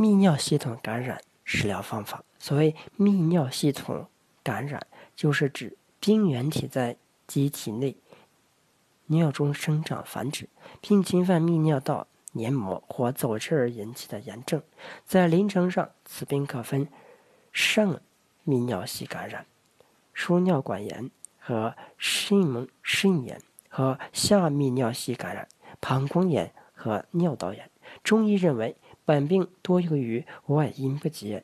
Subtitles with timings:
[0.00, 2.24] 泌尿系统感染食疗方法。
[2.38, 4.08] 所谓泌尿系统
[4.42, 6.96] 感染，就是指病原体在
[7.26, 7.94] 机体内
[9.08, 10.48] 尿中生长繁殖，
[10.80, 14.62] 并侵犯泌尿道黏膜或组织而引起的炎症。
[15.04, 16.88] 在临床上，此病可分
[17.52, 18.00] 上
[18.46, 19.44] 泌尿系感染、
[20.14, 23.38] 输尿管炎和肾门肾炎
[23.68, 25.46] 和下泌尿系感染、
[25.78, 27.68] 膀胱炎和尿道炎。
[28.02, 28.76] 中医认为，
[29.10, 31.42] 本病多由于外阴不洁。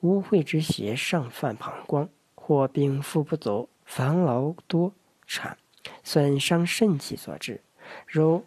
[0.00, 4.92] 污秽之邪上犯膀胱，或禀赋不足、烦劳多
[5.24, 5.56] 产、
[6.02, 7.60] 损伤肾气所致，
[8.08, 8.44] 如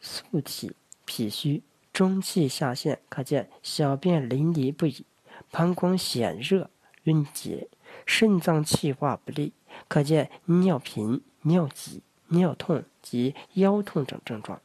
[0.00, 5.02] 素体、脾虚、中气下陷，可见小便淋漓不已；
[5.50, 6.70] 膀胱显热、
[7.02, 7.66] 蕴结；
[8.06, 9.52] 肾脏气化不利，
[9.88, 14.62] 可见尿频、尿急、尿痛及腰痛等症状。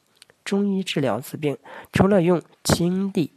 [0.48, 1.58] 中医治疗此病，
[1.92, 3.34] 除了用清地、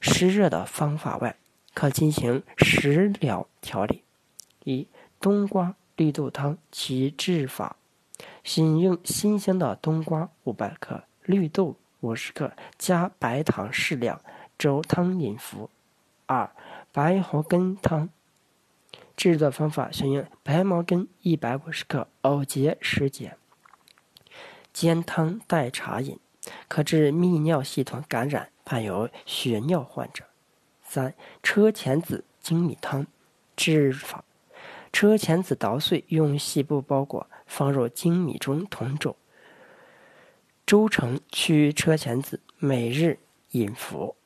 [0.00, 1.36] 湿热的方法外，
[1.74, 4.02] 可进行食疗调理。
[4.64, 4.88] 一
[5.20, 7.76] 冬瓜绿豆汤，其治法：
[8.42, 14.18] 选用新鲜的冬瓜五百克、绿豆五十克，加白糖适量，
[14.56, 15.68] 粥汤饮服。
[16.24, 16.50] 二
[16.92, 18.08] 白茅根汤，
[19.14, 23.36] 制作方法：选用白茅根一百五十克，藕节十节，
[24.72, 26.18] 煎汤代茶饮，
[26.68, 30.24] 可致泌尿系统感染，伴有血尿患者。
[30.82, 33.06] 三车前子精米汤，
[33.56, 34.24] 制法：
[34.92, 39.16] 车前子捣碎，用细布包裹，放入精米中同煮，
[40.66, 43.18] 粥成取车前子，每日
[43.52, 44.16] 饮服。